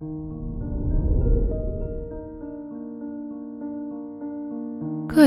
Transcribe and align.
Good 0.00 0.06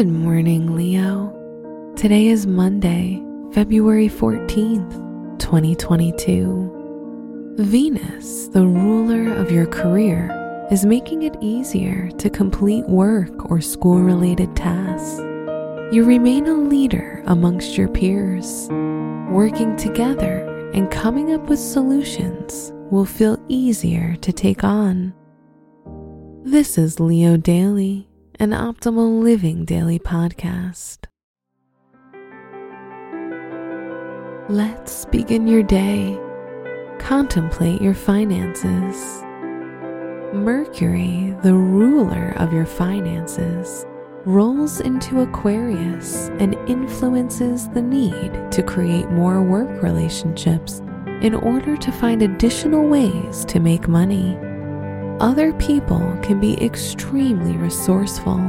morning, 0.07 0.77
Leo. 0.77 1.93
Today 1.97 2.27
is 2.27 2.47
Monday, 2.47 3.21
February 3.51 4.07
14th, 4.07 5.39
2022. 5.39 7.55
Venus, 7.57 8.47
the 8.47 8.65
ruler 8.65 9.33
of 9.33 9.51
your 9.51 9.65
career, 9.65 10.31
is 10.71 10.85
making 10.85 11.23
it 11.23 11.35
easier 11.41 12.09
to 12.11 12.29
complete 12.29 12.87
work 12.87 13.51
or 13.51 13.59
school 13.59 13.99
related 13.99 14.55
tasks. 14.55 15.19
You 15.91 16.05
remain 16.05 16.47
a 16.47 16.53
leader 16.53 17.21
amongst 17.25 17.77
your 17.77 17.89
peers. 17.89 18.69
Working 19.29 19.75
together 19.75 20.47
and 20.73 20.89
coming 20.89 21.33
up 21.33 21.49
with 21.49 21.59
solutions 21.59 22.71
will 22.91 23.05
feel 23.05 23.41
easier 23.47 24.17
to 24.17 24.33
take 24.33 24.65
on. 24.65 25.13
This 26.43 26.77
is 26.77 26.99
Leo 26.99 27.37
Daily, 27.37 28.09
an 28.37 28.49
optimal 28.49 29.23
living 29.23 29.63
daily 29.63 29.97
podcast. 29.97 31.05
Let's 34.49 35.05
begin 35.05 35.47
your 35.47 35.63
day. 35.63 36.19
Contemplate 36.99 37.81
your 37.81 37.93
finances. 37.93 39.23
Mercury, 40.33 41.33
the 41.43 41.53
ruler 41.53 42.33
of 42.35 42.51
your 42.51 42.65
finances, 42.65 43.85
rolls 44.25 44.81
into 44.81 45.21
Aquarius 45.21 46.27
and 46.39 46.55
influences 46.67 47.69
the 47.69 47.81
need 47.81 48.51
to 48.51 48.61
create 48.61 49.09
more 49.11 49.41
work 49.41 49.81
relationships 49.81 50.81
in 51.21 51.35
order 51.35 51.77
to 51.77 51.91
find 51.91 52.21
additional 52.21 52.87
ways 52.87 53.45
to 53.45 53.59
make 53.59 53.87
money. 53.87 54.37
Other 55.19 55.53
people 55.53 56.17
can 56.21 56.39
be 56.39 56.61
extremely 56.63 57.57
resourceful 57.57 58.39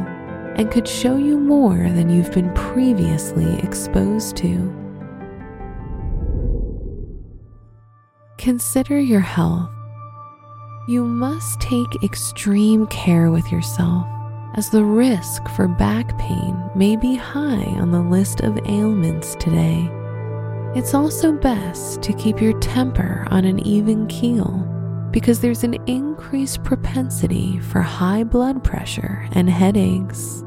and 0.57 0.71
could 0.71 0.89
show 0.89 1.17
you 1.17 1.39
more 1.39 1.77
than 1.77 2.11
you've 2.11 2.33
been 2.33 2.53
previously 2.55 3.59
exposed 3.61 4.37
to. 4.39 4.79
Consider 8.39 8.99
your 8.99 9.21
health 9.21 9.71
you 10.89 11.05
must 11.05 11.61
take 11.61 12.03
extreme 12.03 12.89
care 12.89 13.31
with 13.31 13.53
yourself, 13.53 14.05
as 14.57 14.69
the 14.69 14.83
risk 14.83 15.49
for 15.51 15.69
back 15.69 16.19
pain 16.19 16.71
may 16.75 16.97
be 16.97 17.15
high 17.15 17.65
on 17.79 17.93
the 17.93 18.01
list 18.01 18.41
of 18.41 18.59
ailments 18.67 19.37
today. 19.37 19.89
It's 20.75 20.95
also 20.95 21.33
best 21.33 22.03
to 22.03 22.15
keep 22.15 22.41
your 22.41 22.59
temper 22.61 23.27
on 23.31 23.45
an 23.45 23.59
even 23.67 24.07
keel 24.07 24.67
because 25.11 25.41
there's 25.41 25.65
an 25.65 25.75
increased 25.87 26.65
propensity 26.65 27.61
for 27.61 27.83
high 27.83 28.25
blood 28.25 28.65
pressure 28.65 29.29
and 29.33 29.51
headaches. 29.51 30.43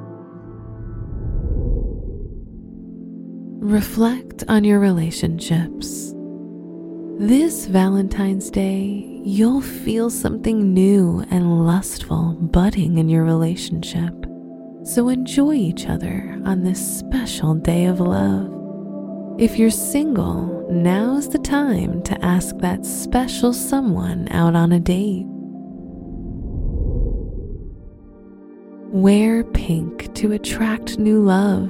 Reflect 3.59 4.44
on 4.48 4.64
your 4.64 4.80
relationships. 4.80 6.12
This 7.20 7.68
Valentine's 7.68 8.50
Day, 8.50 9.22
you'll 9.23 9.62
feel 9.62 10.09
something 10.09 10.73
new 10.73 11.23
and 11.30 11.66
lustful 11.68 12.34
budding 12.42 12.98
in 12.98 13.09
your 13.09 13.23
relationship. 13.23 14.14
So 14.84 15.09
enjoy 15.09 15.53
each 15.53 15.86
other 15.86 16.42
on 16.46 16.64
this 16.64 17.00
special 17.00 17.53
day 17.53 17.86
of 17.86 18.00
love. 18.00 18.55
If 19.38 19.59
you're 19.59 19.69
single, 19.69 20.66
now's 20.72 21.28
the 21.28 21.39
time 21.39 22.02
to 22.03 22.25
ask 22.25 22.55
that 22.59 22.86
special 22.86 23.52
someone 23.52 24.30
out 24.31 24.55
on 24.55 24.72
a 24.72 24.80
date. 24.80 25.25
Wear 28.94 29.44
pink 29.44 30.13
to 30.13 30.31
attract 30.31 31.00
new 31.00 31.22
love. 31.22 31.69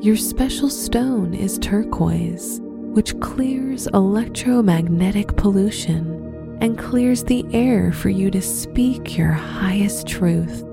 Your 0.00 0.16
special 0.16 0.70
stone 0.70 1.34
is 1.34 1.58
turquoise 1.58 2.60
which 2.62 3.18
clears 3.18 3.88
electromagnetic 3.88 5.36
pollution 5.36 6.58
and 6.60 6.78
clears 6.78 7.24
the 7.24 7.44
air 7.52 7.92
for 7.92 8.10
you 8.10 8.30
to 8.30 8.40
speak 8.40 9.18
your 9.18 9.32
highest 9.32 10.06
truth. 10.06 10.64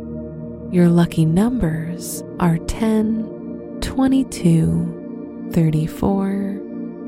Your 0.72 0.90
lucky 0.90 1.26
numbers 1.26 2.24
are 2.40 2.60
10, 2.60 3.80
22, 3.82 5.07
34, 5.58 6.28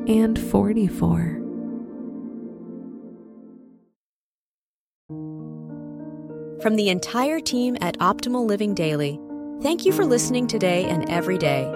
and 0.08 0.40
44. 0.50 1.36
From 6.60 6.76
the 6.76 6.90
entire 6.90 7.40
team 7.40 7.78
at 7.80 8.00
Optimal 8.00 8.48
Living 8.48 8.74
Daily, 8.74 9.20
thank 9.62 9.86
you 9.86 9.94
for 9.94 10.04
listening 10.04 10.48
today 10.48 10.86
and 10.86 11.08
every 11.12 11.38
day 11.38 11.72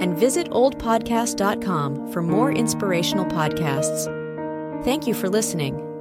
and 0.00 0.14
visit 0.14 0.50
oldpodcast.com 0.50 2.12
for 2.12 2.20
more 2.20 2.52
inspirational 2.52 3.24
podcasts. 3.24 4.04
Thank 4.84 5.06
you 5.06 5.14
for 5.14 5.30
listening. 5.30 5.91